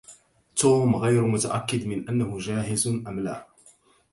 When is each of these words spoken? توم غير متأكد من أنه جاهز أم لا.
توم 0.55 0.95
غير 0.95 1.27
متأكد 1.27 1.85
من 1.87 2.09
أنه 2.09 2.37
جاهز 2.37 2.87
أم 3.07 3.19
لا. 3.19 3.47